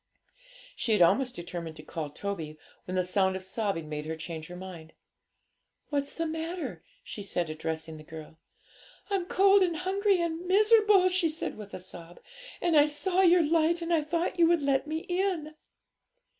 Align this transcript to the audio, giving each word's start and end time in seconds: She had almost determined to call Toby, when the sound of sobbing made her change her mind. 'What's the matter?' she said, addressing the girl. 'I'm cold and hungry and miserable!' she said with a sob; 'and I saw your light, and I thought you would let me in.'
She 0.75 0.93
had 0.93 1.01
almost 1.03 1.35
determined 1.35 1.75
to 1.75 1.83
call 1.83 2.09
Toby, 2.09 2.57
when 2.85 2.95
the 2.95 3.03
sound 3.03 3.35
of 3.35 3.43
sobbing 3.43 3.87
made 3.87 4.07
her 4.07 4.15
change 4.15 4.47
her 4.47 4.55
mind. 4.55 4.93
'What's 5.89 6.15
the 6.15 6.25
matter?' 6.25 6.83
she 7.03 7.21
said, 7.21 7.51
addressing 7.51 7.97
the 7.97 8.03
girl. 8.03 8.39
'I'm 9.11 9.25
cold 9.27 9.61
and 9.61 9.77
hungry 9.77 10.19
and 10.19 10.47
miserable!' 10.47 11.07
she 11.07 11.29
said 11.29 11.55
with 11.55 11.75
a 11.75 11.79
sob; 11.79 12.19
'and 12.63 12.75
I 12.75 12.87
saw 12.87 13.21
your 13.21 13.43
light, 13.43 13.83
and 13.83 13.93
I 13.93 14.01
thought 14.01 14.39
you 14.39 14.47
would 14.47 14.63
let 14.63 14.87
me 14.87 15.01
in.' 15.01 15.53